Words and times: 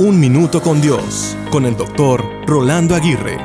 Un 0.00 0.18
Minuto 0.18 0.62
con 0.62 0.80
Dios, 0.80 1.36
con 1.50 1.66
el 1.66 1.76
doctor 1.76 2.24
Rolando 2.46 2.94
Aguirre. 2.94 3.36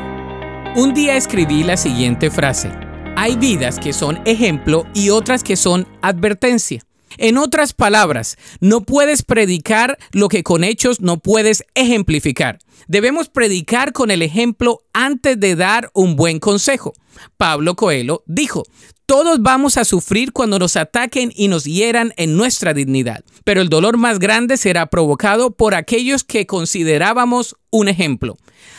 Un 0.78 0.93
día 0.93 1.17
escribí 1.17 1.63
la 1.63 1.75
siguiente 1.75 2.31
frase. 2.31 2.71
Hay 3.17 3.35
vidas 3.35 3.78
que 3.78 3.91
son 3.91 4.21
ejemplo 4.23 4.86
y 4.94 5.10
otras 5.10 5.44
que 5.44 5.57
son 5.57 5.86
advertencia. 6.02 6.81
En 7.18 7.38
otras 7.38 7.73
palabras, 7.73 8.38
no 8.62 8.79
puedes 8.79 9.23
predicar 9.23 9.97
lo 10.13 10.29
que 10.29 10.44
con 10.44 10.63
hechos 10.63 11.02
no 11.02 11.18
puedes 11.18 11.65
ejemplificar. 11.75 12.59
Debemos 12.88 13.30
predicar 13.30 13.94
con 13.94 14.12
el 14.12 14.21
ejemplo 14.21 14.82
antes 14.94 15.39
de 15.39 15.55
dar 15.55 15.89
un 15.94 16.16
buen 16.16 16.39
consejo. 16.39 16.94
Pablo 17.38 17.75
Coelho 17.75 18.24
dijo, 18.25 18.64
todos 19.05 19.39
vamos 19.44 19.78
a 19.78 19.86
sufrir 19.86 20.32
cuando 20.32 20.57
nos 20.57 20.75
ataquen 20.75 21.32
y 21.36 21.48
nos 21.48 21.64
hieran 21.66 22.14
en 22.18 22.36
nuestra 22.36 22.74
dignidad, 22.74 23.24
pero 23.43 23.61
el 23.61 23.70
dolor 23.70 23.98
más 23.98 24.18
grande 24.18 24.57
será 24.57 24.88
provocado 24.88 25.52
por 25.52 25.75
aquellos 25.75 26.24
que 26.24 26.48
considerábamos 26.48 27.56
un 27.69 27.88
ejemplo. 27.88 28.38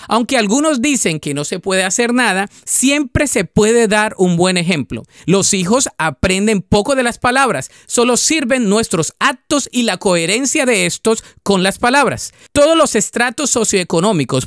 Aunque 0.08 0.36
algunos 0.36 0.80
dicen 0.80 1.20
que 1.20 1.34
no 1.34 1.44
se 1.44 1.60
puede 1.60 1.84
hacer 1.84 2.12
nada, 2.12 2.48
siempre 2.64 3.26
se 3.26 3.44
puede 3.44 3.86
dar 3.86 4.14
un 4.18 4.36
buen 4.36 4.56
ejemplo. 4.56 5.02
Los 5.26 5.54
hijos 5.54 5.88
aprenden 5.98 6.62
poco 6.62 6.94
de 6.94 7.02
las 7.02 7.18
palabras, 7.18 7.70
solo 7.86 8.16
sirven 8.16 8.68
nuestros 8.68 9.14
actos 9.20 9.68
y 9.70 9.82
la 9.82 9.98
coherencia 9.98 10.66
de 10.66 10.86
estos 10.86 11.22
con 11.42 11.62
las 11.62 11.78
palabras. 11.78 12.32
Todos 12.52 12.76
los 12.76 12.96
estratos 12.96 13.50
socioeconómicos 13.50 13.85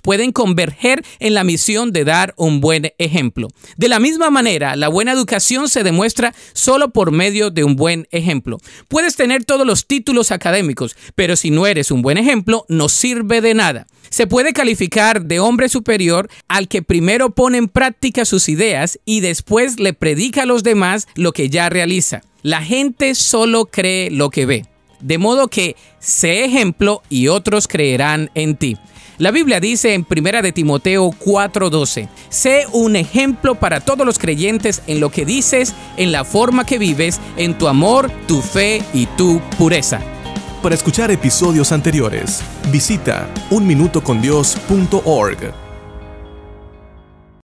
pueden 0.02 0.32
converger 0.32 1.04
en 1.20 1.34
la 1.34 1.44
misión 1.44 1.92
de 1.92 2.04
dar 2.04 2.34
un 2.38 2.62
buen 2.62 2.92
ejemplo. 2.98 3.48
De 3.78 3.90
la 3.90 4.00
misma 4.00 4.30
manera, 4.30 4.76
la 4.76 4.88
buena 4.88 5.12
educación 5.12 5.70
se 5.70 5.84
demuestra 5.84 6.34
solo 6.54 6.90
por 6.90 7.12
medio 7.12 7.50
de 7.50 7.64
un 7.64 7.76
buen 7.76 8.08
ejemplo. 8.12 8.58
Puedes 8.88 9.16
tener 9.16 9.44
todos 9.44 9.66
los 9.66 9.88
títulos 9.88 10.32
académicos, 10.32 10.96
pero 11.16 11.36
si 11.36 11.52
no 11.52 11.68
eres 11.68 11.92
un 11.92 12.02
buen 12.02 12.18
ejemplo, 12.18 12.66
no 12.70 12.90
sirve 12.90 13.42
de 13.42 13.54
nada. 13.54 13.88
Se 14.10 14.28
puede 14.28 14.54
calificar 14.54 15.26
de 15.26 15.40
hombre 15.40 15.70
superior 15.70 16.30
al 16.48 16.68
que 16.68 16.82
primero 16.82 17.30
pone 17.30 17.58
en 17.58 17.68
práctica 17.68 18.26
sus 18.26 18.50
ideas 18.50 19.00
y 19.06 19.20
después 19.20 19.80
le 19.80 19.94
predica 19.94 20.44
a 20.44 20.46
los 20.46 20.64
demás 20.64 21.08
lo 21.16 21.32
que 21.32 21.50
ya 21.50 21.70
realiza. 21.70 22.22
La 22.42 22.62
gente 22.62 23.16
solo 23.16 23.66
cree 23.66 24.10
lo 24.10 24.30
que 24.30 24.46
ve. 24.46 24.66
De 25.02 25.18
modo 25.18 25.48
que 25.48 25.76
sé 26.00 26.44
ejemplo 26.46 27.02
y 27.10 27.28
otros 27.28 27.68
creerán 27.68 28.32
en 28.36 28.56
ti. 28.56 28.78
La 29.20 29.30
Biblia 29.32 29.60
dice 29.60 29.94
en 29.96 30.06
1 30.10 30.42
de 30.42 30.54
Timoteo 30.54 31.12
4:12, 31.12 32.08
sé 32.30 32.66
un 32.72 32.96
ejemplo 32.96 33.56
para 33.56 33.82
todos 33.82 34.06
los 34.06 34.18
creyentes 34.18 34.82
en 34.88 35.02
lo 35.02 35.10
que 35.10 35.26
dices, 35.26 35.76
en 35.98 36.14
la 36.14 36.24
forma 36.24 36.66
que 36.66 36.78
vives, 36.78 37.20
en 37.36 37.58
tu 37.58 37.68
amor, 37.68 38.10
tu 38.30 38.42
fe 38.42 38.82
y 38.94 39.08
tu 39.08 39.42
pureza. 39.58 40.00
Para 40.64 40.74
escuchar 40.74 41.12
episodios 41.12 41.74
anteriores, 41.74 42.40
visita 42.72 43.28
unminutocondios.org. 43.52 45.69